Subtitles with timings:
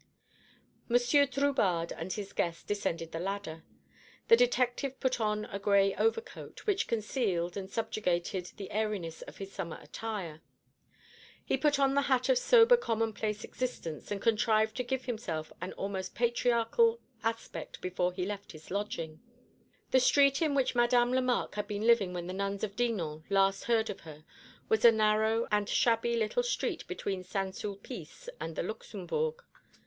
[0.89, 3.61] Monsieur Drubarde and his guest descended the ladder.
[4.29, 9.51] The detective put on a gray overcoat, which concealed and subjugated the airiness of his
[9.53, 10.41] summer attire.
[11.45, 15.71] He put on the hat of sober commonplace existence, and contrived to give himself an
[15.73, 19.21] almost patriarchal aspect before he left his lodging.
[19.91, 23.65] The street in which Madame Lemarque had been living when the nuns of Dinan last
[23.65, 24.25] heard of her
[24.67, 29.43] was a narrow and shabby little street between Saint Sulpice and the Luxembourg.